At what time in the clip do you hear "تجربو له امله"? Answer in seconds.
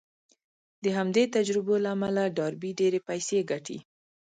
1.35-2.23